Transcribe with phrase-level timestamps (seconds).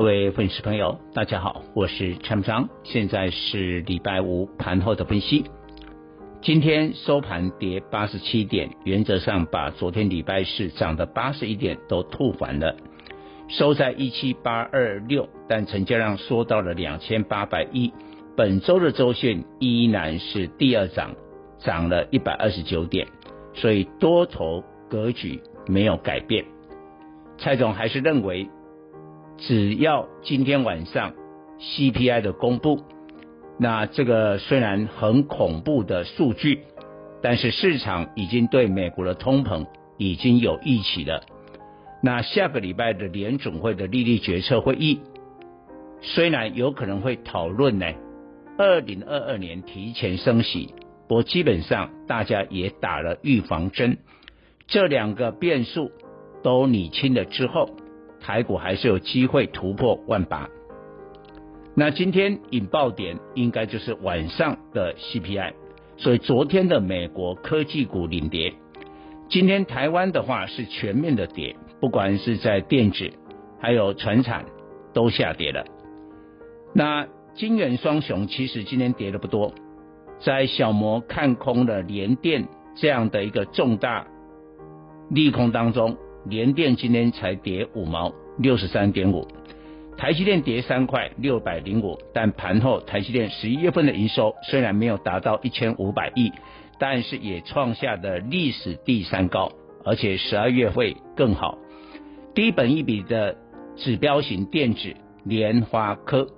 [0.00, 5.44] 各位粉丝朋友，大家好，我是陈章，现在是礼拜五盘后的分析。
[6.40, 12.76] 今天收盘跌八十七点，原则上把昨天礼拜四涨的八十一点都吐完了，
[13.48, 17.92] 收在一七八二六，但成交量缩到了两千八百亿。
[18.34, 21.14] 本周的周线依然是第二涨，
[21.58, 23.06] 涨了一百二十九点。
[23.52, 26.46] 所以多头格局没有改变，
[27.36, 28.48] 蔡总还是认为，
[29.40, 31.14] 只要今天晚上
[31.58, 32.80] CPI 的公布，
[33.58, 36.60] 那这个虽然很恐怖的数据，
[37.22, 39.66] 但是市场已经对美国的通膨
[39.96, 41.22] 已经有预期了。
[42.02, 45.00] 那下个礼拜的联准会的利率决策会议，
[46.02, 47.86] 虽然有可能会讨论呢，
[48.58, 50.74] 二零二二年提前升息。
[51.08, 53.98] 不过基本上大家也打了预防针，
[54.66, 55.90] 这两个变数
[56.42, 57.68] 都理清了之后，
[58.20, 60.48] 台股还是有机会突破万八。
[61.74, 65.54] 那今天引爆点应该就是晚上的 CPI，
[65.96, 68.54] 所以昨天的美国科技股领跌，
[69.28, 73.10] 今天台湾的话是全面的跌，不管是在电子
[73.60, 74.44] 还有船产
[74.92, 75.64] 都下跌了。
[76.74, 79.52] 那金圆双雄其实今天跌的不多。
[80.22, 84.06] 在小摩看空了联电这样的一个重大
[85.08, 89.26] 利空当中，联电今天才跌五毛六十三点五，
[89.96, 96.32] 台积电跌三块六百零五，但盘后台积电十一月份的营收虽然没有达到一千五百亿，
[96.78, 99.52] 但是也创下了历史第三高，
[99.84, 101.58] 而且十二月会更好。
[102.34, 103.36] 低本一笔的
[103.76, 104.94] 指标型电子
[105.24, 106.28] 联发科，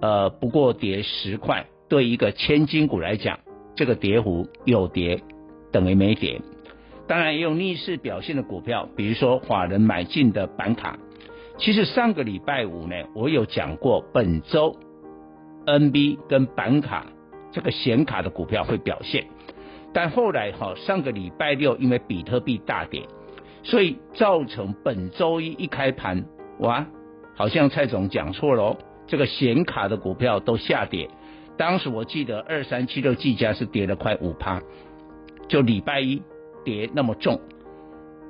[0.00, 1.66] 呃，不过跌十块。
[1.88, 3.38] 对一个千金股来讲，
[3.74, 5.22] 这个跌幅有跌
[5.72, 6.38] 等于没跌。
[7.08, 10.98] 当然也有逆势表现的股票，比如说法人买进的板卡。
[11.56, 14.76] 其实上个礼拜五呢，我有讲过本周
[15.66, 17.06] NB 跟板卡
[17.50, 19.26] 这个显卡的股票会表现，
[19.92, 23.08] 但后来哈上个礼拜六因为比特币大跌，
[23.64, 26.26] 所以造成本周一一开盘
[26.60, 26.86] 哇，
[27.34, 28.76] 好像蔡总讲错了哦，
[29.06, 31.08] 这个显卡的股票都下跌。
[31.56, 34.62] 当时我记得二三七六技嘉是跌了快五趴，
[35.48, 36.22] 就礼拜一
[36.68, 37.40] 跌那么重，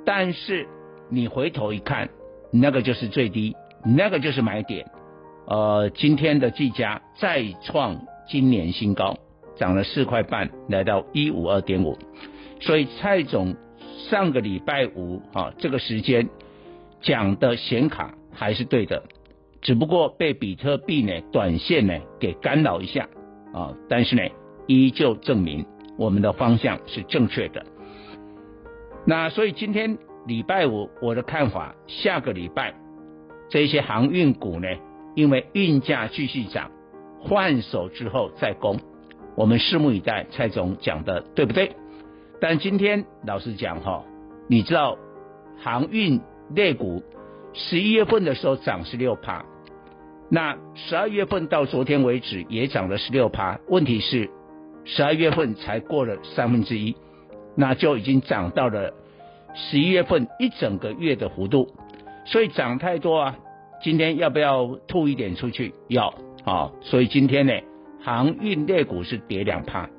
[0.05, 0.65] 但是
[1.09, 2.07] 你回头一看，
[2.53, 4.89] 那个就是最低，那个就是买点。
[5.45, 7.99] 呃，今天的技嘉再创
[8.29, 9.17] 今年新高，
[9.57, 11.97] 涨了四块半，来到一五二点五。
[12.61, 13.55] 所以蔡总
[14.09, 16.29] 上个礼拜五啊这个时间
[17.01, 19.03] 讲的显卡还是对的，
[19.61, 23.09] 只不过被比特币呢短线呢给干扰一下。
[23.53, 24.21] 啊，但是呢，
[24.67, 25.65] 依旧证明
[25.97, 27.65] 我们的方向是正确的。
[29.09, 29.97] 那所以今天
[30.27, 32.75] 礼拜五，我的看法，下个礼拜
[33.49, 34.67] 这些航运股呢，
[35.15, 36.69] 因为运价继续涨，
[37.19, 38.79] 换手之后再攻，
[39.35, 40.27] 我们拭目以待。
[40.29, 41.75] 蔡总讲的对不对？
[42.39, 44.03] 但今天老实讲哈，
[44.47, 44.95] 你知道
[45.57, 46.21] 航运
[46.53, 47.01] 类股
[47.53, 49.43] 十一月份的时候涨十六趴。
[50.29, 54.29] 那十二月份到昨天为止也涨了十六趴，问题是
[54.85, 56.95] 十二月份才过了三分之一，
[57.59, 58.93] 那就已经涨到了
[59.53, 61.75] 十一月份一整个月的幅度，
[62.23, 63.37] 所以涨太多啊！
[63.83, 65.73] 今天要不要吐一点出去？
[65.89, 66.13] 要
[66.45, 66.71] 啊！
[66.79, 67.53] 所以今天呢，
[68.01, 69.89] 航运类股是跌两趴，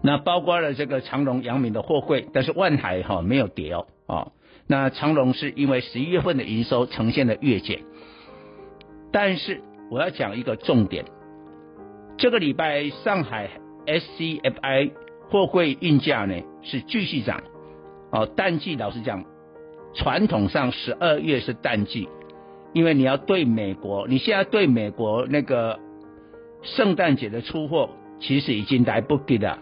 [0.00, 4.28] 那包括了这个长荣、阳明的货柜，但是万海哈没有跌哦啊。
[4.66, 7.80] 那长荣是因为十一月份的营收呈现了月减。
[9.12, 9.60] 但是
[9.90, 11.04] 我要讲一个重点，
[12.16, 13.50] 这个礼拜上海
[13.84, 14.92] SCFI
[15.30, 17.42] 货柜运价呢是继续涨，
[18.10, 19.24] 哦，淡季老实讲，
[19.94, 22.08] 传统上十二月是淡季，
[22.72, 25.78] 因为你要对美国，你现在对美国那个
[26.62, 27.90] 圣诞节的出货
[28.20, 29.58] 其实已经来不及了，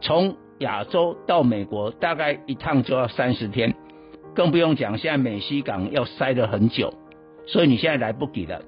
[0.00, 3.74] 从亚洲到美国大概一趟就要三十天，
[4.34, 6.92] 更不用讲现在美西港要塞了很久。
[7.46, 8.60] 所以你现在来不及了，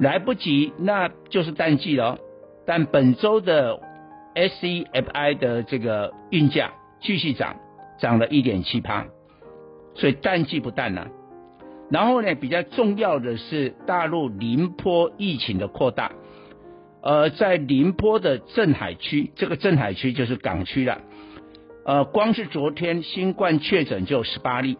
[0.00, 2.18] 来不及，那就是淡季了。
[2.66, 3.78] 但本周的
[4.34, 7.56] SCFI 的这个运价继续涨，
[7.98, 9.06] 涨了一点七趴，
[9.94, 11.08] 所以淡季不淡了。
[11.90, 16.12] 然后呢，比较重要的是大陆宁波疫情的扩大，
[17.02, 21.00] 呃，在宁波的镇海区，这个镇海区就是港区了，
[21.84, 24.78] 呃，光是昨天新冠确诊就十八例，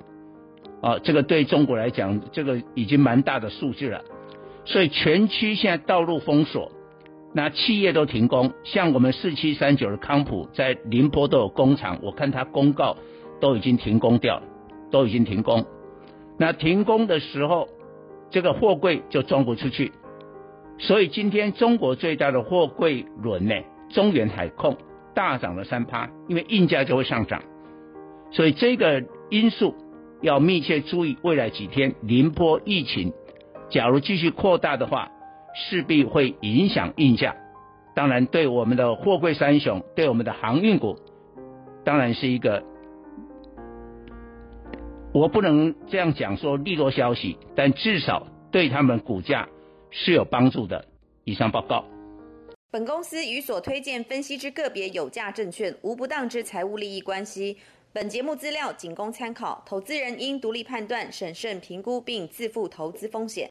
[0.81, 4.05] 啊、呃，这个对中国来讲，这个已经蛮大的数字了，
[4.65, 6.71] 所以全区现在道路封锁，
[7.33, 12.97] 那企业都停工，像我们四七三九的康普在宁波都有工厂，我看他公告
[13.41, 14.43] 都已经停工掉，
[14.91, 15.65] 都已经停工。
[16.39, 17.69] 那停工的时候，
[18.31, 19.93] 这个货柜就装不出去，
[20.79, 23.55] 所以今天中国最大的货柜轮呢，
[23.91, 24.77] 中远海控
[25.15, 27.43] 大涨了三趴，因为运价就会上涨，
[28.33, 29.77] 所以这个因素
[30.21, 31.17] 要密切注意。
[31.23, 33.13] 未来几天宁波疫情
[33.69, 35.11] 假如继续扩大的话，
[35.55, 37.37] 势必会影响运价，
[37.95, 40.97] 当然对我们的货柜三雄，对我们的航运股，
[41.85, 42.63] 当然是一个。
[45.13, 49.49] 我不能这样讲说利多消息，但至少对他们股价
[49.91, 50.85] 是有帮助的。
[51.25, 51.85] 以上报告。
[52.71, 57.59] 本公司与所推荐分析之个别有价证券无不当之财务利益关系。
[57.93, 63.51] 本节目资料仅供参考，投资人应独立判断、审慎评估并自负投资风险。